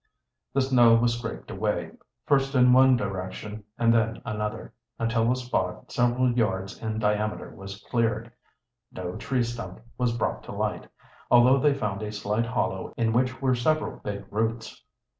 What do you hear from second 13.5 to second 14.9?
several big roots.